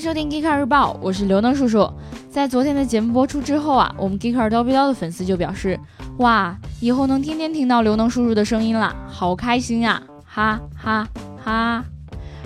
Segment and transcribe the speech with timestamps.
[0.00, 1.86] 收听《GEEKER 日报》，我是刘能叔叔。
[2.30, 5.78] 在昨天的节目播出之后啊，我们 Geek 叨逼叨的粉丝就表示
[6.16, 11.06] ：“哇，以后能天天听到刘能叔叔的声音了，好开心啊！”哈哈
[11.44, 11.84] 哈。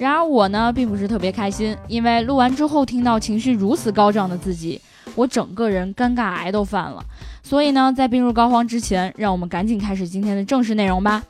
[0.00, 4.80] 然而我呢，并不是特别开心，因为录完之后听到情绪如此高涨的自己，
[5.14, 7.00] 我整个人尴尬癌都犯了。
[7.44, 11.22] 所以呢，在病入膏肓之前，让我们赶紧开始今天的正式内容吧。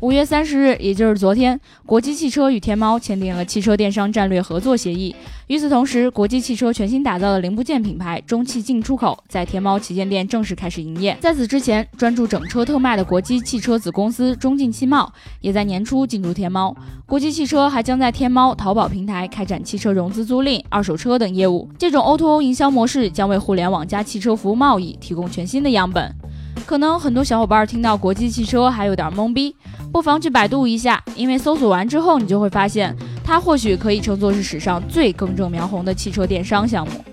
[0.00, 5.14] 五月三十日，也就是昨天，国际汽车与天猫签订了汽车电商战略合作协议。
[5.48, 11.14] 与此同时，国际汽车全新打造的零部件品牌中汽进出口在天猫旗舰店正式开始营业。
[11.20, 16.74] 在此之前，专注整车特卖的国际汽车子公司中进汽贸也在年初进驻天猫。
[17.04, 21.68] 国际汽车还将在天猫、淘宝平台开展汽车融资租赁、二手车等业务。
[21.78, 26.16] 这种 O2O 营销模式将为互联网加汽车服务贸易提供全新的样本。
[26.64, 29.54] 可能很多小伙伴听到国际汽车还有点懵逼。
[29.92, 37.04] 不妨去百度一下，因为搜索完之后，你就会发现，它或许可以称作是史上最更正苗红的汽车电商项目。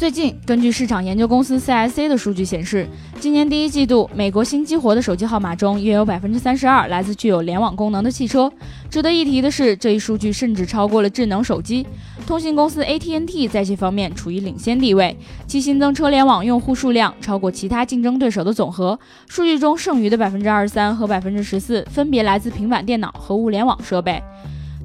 [0.00, 2.88] 最近，根据市场研究公司 CSA 的数据显示，
[3.20, 8.50] 今年第一季度，美国新激活的手机号码中，约有百分之三十二来自具有联网功能的汽车。
[8.88, 11.86] 值得一提的是，这一数据甚至超过了智能手机。
[12.26, 15.14] 通信公司 AT&T 在这方面处于领先地位，
[15.46, 18.98] 其新增车联网用户数量超过其他竞争对手的总和。
[19.28, 24.22] 数据中剩余的百分之二十三和百分之十四，分别来自平板电脑和物联网设备。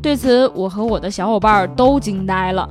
[0.01, 2.69] 对此，我和我的小伙伴都惊呆了。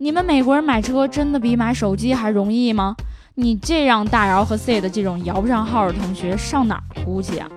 [0.00, 2.94] 你们美国人买车真的比买手机还容易吗？
[3.34, 7.48] 你这让大姚和 C 的这种摇不上号的同学上哪儿哭去啊？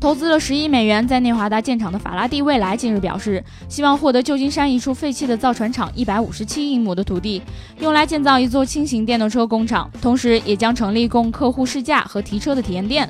[0.00, 7.40] 投资了十亿美元在内华达建厂的法拉第未来近日表示，希望获得旧金山一处废弃的造船厂一百五十七英亩的土地，
[7.78, 13.08] 用来建造一座轻型电动车工厂，同时也将成立供客户试驾和提车的体验店。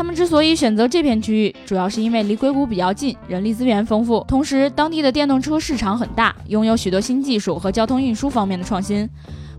[0.00, 9.06] 他们之所以选择这片区域，主要是因为离硅谷比较近，人力资源丰富，同时当地的电动车市场很大，拥有许多新技术和交通运输方面的创新。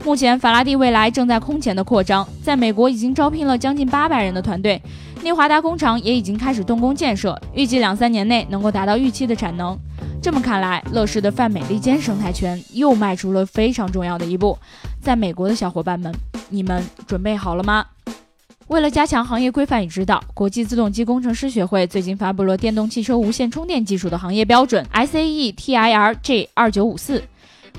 [0.04, 4.82] 目前，法拉第未来正在空前的扩张，在美国已经招聘了将近八百人的团队，
[5.22, 9.78] 内华达工厂也已经开始动工建设，预计两三年内能够达到预期的产能。
[10.24, 14.58] 这么看来，乐视的泛美利坚生态圈又迈出了非常重要的一步。
[15.04, 16.12] 在美国的小伙伴们，
[16.50, 17.86] 你们准备好了吗？
[18.72, 27.22] 为了加强行业规范与指导，国际自动机工程师学会最近发布了电动汽车无线充电技术的行业标准 SAE TIRJ 二九五四，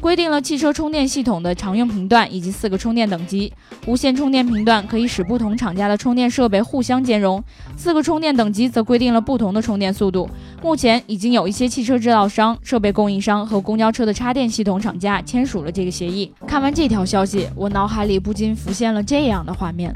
[0.03, 3.51] 规定了汽车充电系统的常用频段以及四个充电等级。
[3.87, 7.43] 无线充电频段可以使不同厂家的充电设备互相兼容，
[7.75, 10.29] 四个充电等级则规定了不同的充电速度。
[10.63, 16.31] 目前已经有一些汽车制造商、设备供应商和公交车的插电系统厂家签署了这个协议。
[16.47, 19.91] 看完这条消息，我脑海里不禁浮现了这样的画面。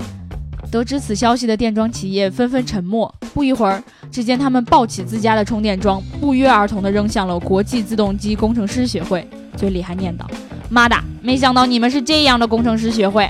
[0.76, 3.12] 得知此消息的电装企业纷纷沉默。
[3.32, 9.26] 不一会儿，只见他们抱起自家的充电桩，不约而同地扔向了国际自动机工程师协会，
[9.56, 10.25] 嘴里还念叨
[10.69, 13.26] ：“妈的，没想到你们是这样的工程师学会。”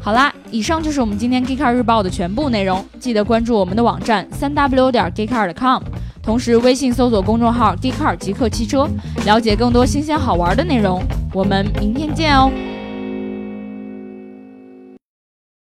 [0.00, 2.82] 好啦，以上就是我们今天 Geekcar 日报的全部内容。
[2.98, 5.82] 记得关注我们的网站三 w 点 geekcar.com，
[6.22, 8.88] 同时微信搜索公众号 Geekcar 极客汽车，
[9.26, 11.02] 了解更多新鲜好玩的内容。
[11.34, 12.50] 我们明天见哦！